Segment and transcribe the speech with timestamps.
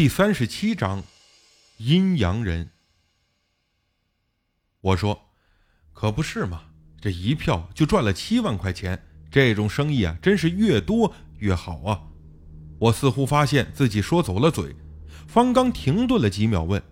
[0.00, 1.02] 第三十七章，
[1.76, 2.70] 阴阳人。
[4.80, 5.28] 我说
[5.92, 6.62] ：“可不是嘛，
[6.98, 8.98] 这一票就赚了七万块钱，
[9.30, 12.00] 这种生意啊，真是越多越好啊！”
[12.80, 14.74] 我似乎发现自己说走了嘴。
[15.28, 16.82] 方刚停顿了几秒，问：“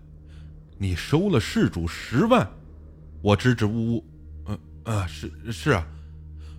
[0.77, 2.47] 你收了事主十万？”
[3.23, 4.05] 我支支吾吾
[4.45, 5.83] ：“嗯啊，是是啊。”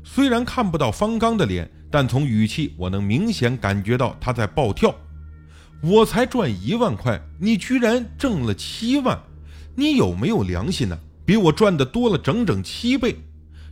[0.03, 4.93] 虽然看不到方刚的脸，但从语气我能明显感觉到他在暴跳。
[5.83, 9.19] 我才赚一万块，你居然挣了七万，
[9.75, 10.99] 你有没有良心呢？
[11.25, 13.17] 比我赚的多了整整七倍。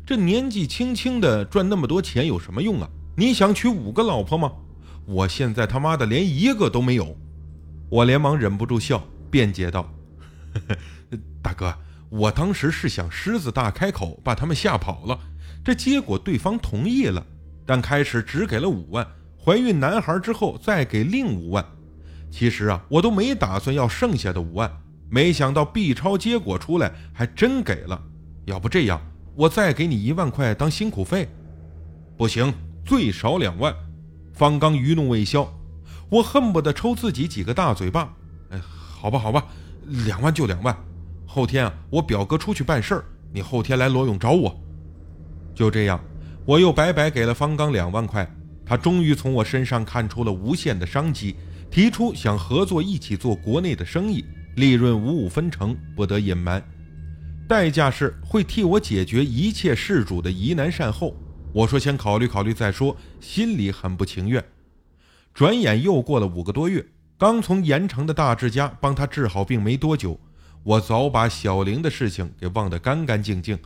[0.07, 2.89] 这年纪轻轻的赚那么多钱有什么用啊？
[3.15, 4.51] 你想娶五个老婆吗？
[5.05, 7.15] 我现在他妈的连一个都没有。
[7.91, 9.83] 我连忙忍不住笑，辩解道
[10.55, 10.75] ：“呵
[11.11, 11.75] 呵大哥，
[12.09, 15.19] 我当时是想狮子大开口，把他们吓跑了。
[15.63, 17.27] 这结果对方同意了，
[17.67, 19.07] 但开始只给了五万，
[19.43, 21.63] 怀孕男孩之后再给另五万。”
[22.31, 24.71] 其实啊，我都没打算要剩下的五万，
[25.11, 28.01] 没想到 B 超结果出来还真给了。
[28.45, 29.01] 要不这样，
[29.35, 31.29] 我再给你一万块当辛苦费。
[32.17, 32.53] 不行，
[32.85, 33.75] 最少两万。
[34.33, 35.53] 方刚余怒未消，
[36.11, 38.15] 我恨不得抽自己几个大嘴巴。
[38.51, 39.47] 哎，好吧，好吧，
[40.07, 40.77] 两万就两万。
[41.27, 44.59] 后天啊，我表哥出去办事儿，你后天来罗勇找我。
[45.55, 46.01] 就这样，
[46.45, 48.29] 我又白白给了方刚两万块。
[48.65, 51.35] 他终于从我身上看出了无限的商机。
[51.71, 54.25] 提出想合作一起做国内的生意，
[54.57, 56.63] 利润五五分成，不得隐瞒。
[57.47, 61.15] 代价是会替我解决一切事主的疑难善后。
[61.53, 64.45] 我说先考虑考虑再说，心里很不情愿。
[65.33, 66.85] 转眼又过了五个多月，
[67.17, 70.19] 刚从盐城的大志家帮他治好病没多久，
[70.63, 73.59] 我早把小玲的事情给忘得干干净净。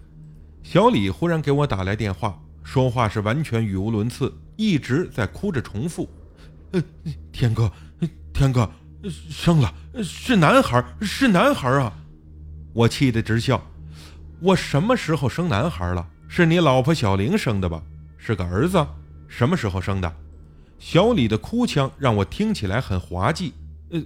[0.62, 6.08] 小李忽然给我打来电话，说话是完全语无伦次，一直在哭着重复
[6.73, 6.83] ：“呃，
[7.31, 7.70] 天哥。”
[8.33, 8.69] 天哥，
[9.31, 11.92] 生了是男孩，是男孩啊！
[12.73, 13.63] 我气得直笑。
[14.41, 16.08] 我什么时候生男孩了？
[16.29, 17.83] 是你老婆小玲生的吧？
[18.17, 18.85] 是个儿子？
[19.29, 20.13] 什么时候生的？
[20.79, 23.52] 小李的哭腔让我听起来很滑稽。
[23.91, 24.02] 呃，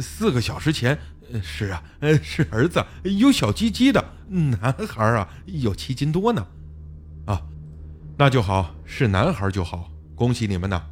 [0.00, 0.98] 四个小时前。
[1.42, 6.44] 是啊，呃，是儿子，有小鸡鸡的男孩啊，有七斤多呢。
[7.26, 7.40] 啊，
[8.16, 10.82] 那就好，是男孩就好，恭喜你们呐！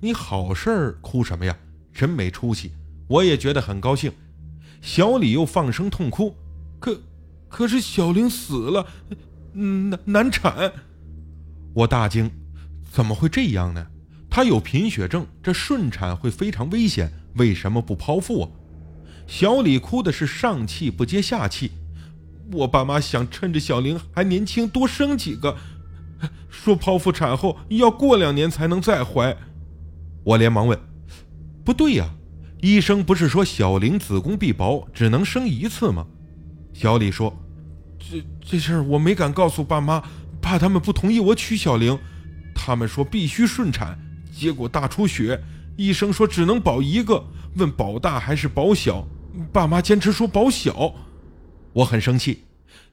[0.00, 1.56] 你好事儿哭什么呀？
[1.92, 2.70] 真没出息，
[3.08, 4.12] 我也觉得很高兴。
[4.80, 6.36] 小李又放声痛哭，
[6.78, 7.00] 可
[7.48, 8.86] 可是小玲死了，
[9.52, 10.72] 难难产。
[11.74, 12.30] 我大惊，
[12.92, 13.84] 怎么会这样呢？
[14.30, 18.48] 她有贫血症，这顺产会非常危险，为什么不剖腹啊？
[19.26, 21.72] 小李哭的是上气不接下气。
[22.52, 25.56] 我爸妈想趁着小玲还年轻多生几个，
[26.48, 29.36] 说剖腹产后要过两年才能再怀。
[30.28, 30.78] 我连忙问。
[31.64, 32.06] 不对呀，
[32.60, 36.06] 医生不是说小玲子宫壁薄，只能生一次吗？
[36.74, 37.34] 小李说
[37.98, 40.02] ：“这这事儿我没敢告诉爸妈，
[40.42, 41.98] 怕他们不同意我娶小玲。
[42.54, 43.98] 他们说必须顺产，
[44.30, 45.42] 结果大出血，
[45.78, 47.24] 医生说只能保一个，
[47.56, 49.08] 问保大还是保小，
[49.50, 50.92] 爸妈坚持说保小。
[51.72, 52.44] 我很生气，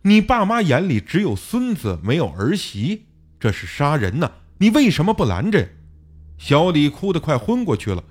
[0.03, 3.07] 你爸妈眼里只有孙子没有儿媳，
[3.37, 4.31] 这是杀人呐！
[4.59, 5.67] 你为什么不拦着？”
[6.37, 8.03] 小李哭得快昏过去了。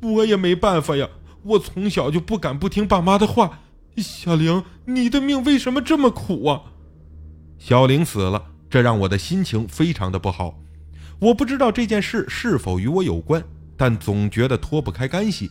[0.00, 1.08] 我也没办法呀，
[1.42, 3.60] 我从小就不敢不听爸妈的话。
[3.96, 6.62] 小玲，你的命为什么这么苦啊？
[7.58, 10.60] 小玲死了，这让我的心情非常的不好。
[11.18, 13.42] 我不知道这件事是否与我有关，
[13.76, 15.50] 但总觉得脱不开干系。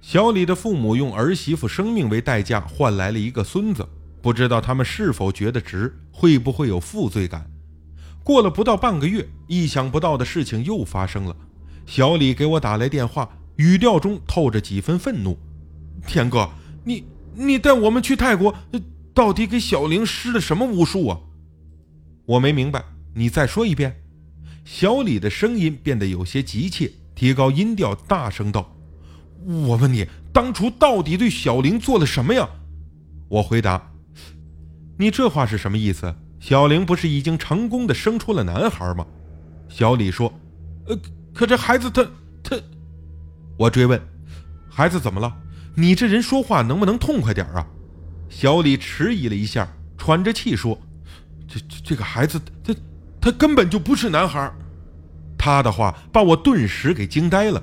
[0.00, 3.86] 小李的父母用儿媳妇生命为代价换来了一个孙子，
[4.22, 7.50] 不知道他们是否觉得值，会不会有负罪感？
[8.26, 11.36] 过了不到半个月，意想不到的事情又发生了。
[11.86, 13.30] 小李给我打来电话。
[13.54, 15.38] 语调中透着几分愤怒，
[16.08, 16.50] 天哥，
[16.84, 17.04] 你
[17.36, 18.52] 你带我们去泰国，
[19.14, 21.20] 到底给小玲施了什么巫术啊？
[22.26, 22.84] 我没明白，
[23.14, 24.02] 你再说一遍。
[24.64, 28.76] 小李的声音变得有些急切，提高音调，大声道
[29.46, 32.46] ：“我问你，当初到底对小玲做了什么呀？”
[33.30, 33.92] 我回答
[34.98, 36.14] ：“你这话是什么意思？
[36.48, 39.04] 小玲不是已经成功的生出了男孩吗？”
[39.68, 40.32] 小李说
[40.86, 40.96] ：“呃，
[41.34, 42.06] 可这孩子他
[42.40, 42.56] 他……”
[43.58, 44.00] 我追问
[44.70, 45.36] ：“孩子怎么了？
[45.74, 47.66] 你这人说话能不能痛快点啊？”
[48.30, 50.80] 小李迟疑了一下，喘着气说
[51.48, 52.72] ：“这这这个孩子，他
[53.20, 54.48] 他根本就不是男孩。”
[55.36, 57.60] 他的话把我顿时给惊呆了。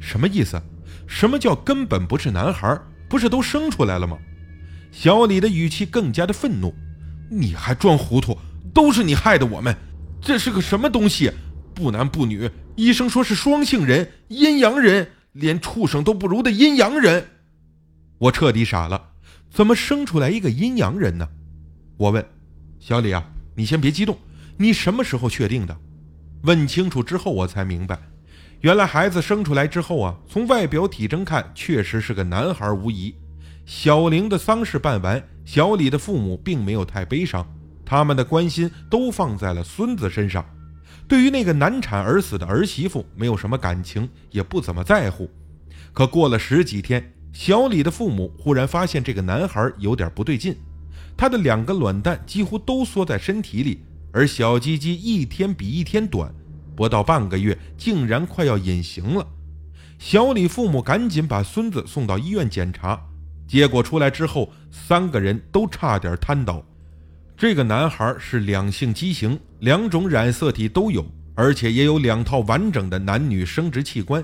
[0.00, 0.60] 什么意思？
[1.06, 2.76] 什么叫根本不是男孩？
[3.08, 4.18] 不是都生出来了吗？
[4.90, 6.74] 小李的语气更加的愤怒
[7.30, 8.36] ：“你还装糊涂？
[8.72, 9.76] 都是你害的我们！
[10.20, 11.32] 这是个什么东西？
[11.74, 17.28] 不男不女，医生说是双性人，阴阳人。”连畜生都不如的阴阳人。
[18.18, 19.10] 我彻底傻了，
[19.48, 21.28] 怎么生出来一个阴阳人呢？
[21.96, 22.26] 我问
[22.80, 24.18] 小李啊，你先别激动，
[24.56, 25.78] 你什么时候确定的？
[26.42, 28.00] 问清楚之后，我才明白，
[28.62, 33.14] 原来孩子生出来之后啊，从外表体征看，确实是个男孩无疑。
[33.68, 37.46] 小玲的丧事办完，小李的父母并没有太悲伤，
[37.84, 40.42] 他们的关心都放在了孙子身上。
[41.06, 45.30] 对于那个难产而死的儿媳妇，没有什么感情，也不怎么在乎。
[45.92, 50.56] 可过了十几天，小李的父母忽然发现这个男孩有点不对劲，
[51.14, 53.84] 他的两个卵蛋几乎都缩在身体里。
[54.12, 56.34] 而小鸡鸡一天比一天短，
[56.74, 59.28] 不到半个月，竟然快要隐形了。
[59.98, 62.98] 小李父母赶紧把孙子送到医院检查，
[63.48, 66.62] 结果出来之后，三个人都差点瘫倒。
[67.34, 74.22] 这个男孩是两性畸形，两种染色体都有，而且也有两套完整的男女生殖器官。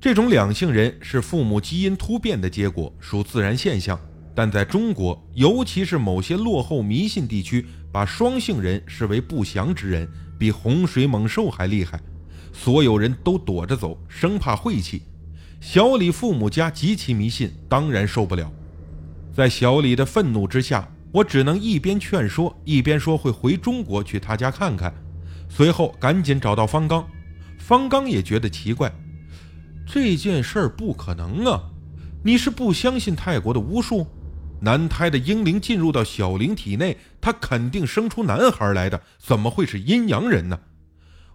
[0.00, 3.98] 这种两性人是父母基因突变的结果，属自然现象。
[4.36, 10.08] 但在中国，尤其是某些落后迷信地区，把双性人视为不祥之人，
[10.38, 12.00] 比洪水猛兽还厉害。
[12.52, 15.02] 所有人都躲着走，生怕晦气。
[15.60, 18.50] 小李父母家极其迷信，当然受不了。
[19.32, 24.94] 在小李的愤怒之下，我只能一边劝说，一边说会回中国去他家看看。
[25.48, 27.06] 随后赶紧找到方刚，
[27.58, 28.92] 方刚也觉得奇怪，
[29.86, 31.60] 这件事儿不可能啊！
[32.22, 34.06] 你是不相信泰国的巫术？
[34.60, 40.58] 男胎的婴灵进入到小灵体内，他肯定生出男孩来的，怎么会是阴阳人呢？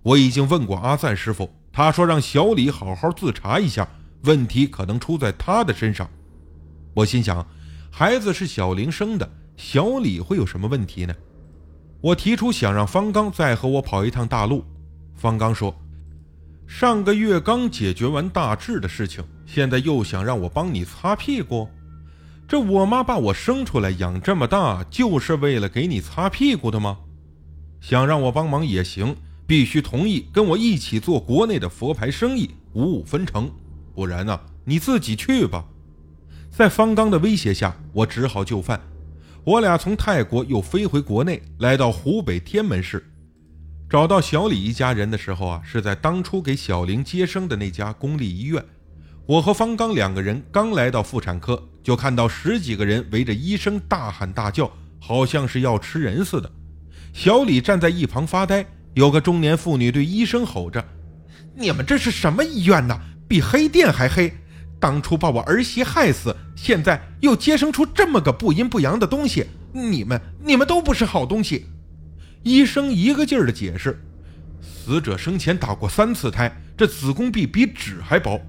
[0.04, 3.88] 我已经问过阿赞师傅，他说让小李好好自查一下，
[4.24, 6.10] 问题可能出在他的身上。
[6.94, 7.46] 我心想，
[7.90, 11.16] 孩子是小玲生的，小李会有什么问题呢？
[12.02, 14.64] 我提出想让方刚再和我跑一趟大陆。
[15.16, 15.74] 方刚说，
[16.68, 21.68] 上个月刚解决完大志的事情，现在又想让我帮你擦屁股。
[22.48, 26.98] 这我妈把我生出来养这么大，就是为了给你擦屁股的吗？
[27.80, 29.16] 想让我帮忙也行，
[29.48, 33.50] 必须同意跟我一起做国内的佛牌生意，五五分成。
[33.94, 35.66] 不然呢，你自己去吧。
[36.50, 38.80] 在方刚的威胁下，我只好就范。
[39.44, 43.04] 我俩从泰国又飞回国内，来到湖北天门市，
[43.90, 48.64] 找到小李一家人的时候啊，是在当初给小玲接生的那家公立医院。
[49.26, 51.62] 我和方刚两个人刚来到妇产科。
[51.84, 56.50] 就看到十几个人围着医生大喊大叫，好像是要吃人似的。
[57.12, 58.66] 小李站在一旁发呆。
[58.94, 60.82] 有个中年妇女对医生吼着
[61.58, 62.98] ：“你们这是什么医院呢？
[63.28, 64.34] 比黑店还黑！
[64.80, 71.66] 当初把我儿媳害死，现在又接生出这么个不阴不阳的东西，你们你们都不是好东西！”
[72.44, 73.98] 医生一个劲儿的解释
[74.62, 78.42] ：“死者生前打过三次胎，这子宫壁比纸还薄，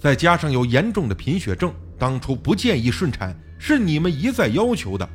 [0.00, 5.08] 再加上有严重的贫血症。”当初不建议顺产，是你们一再要求的，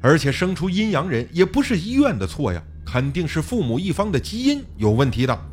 [0.00, 5.51] 而且生出阴阳人也不是医院的错呀，肯定是父母一方的基因有问题的。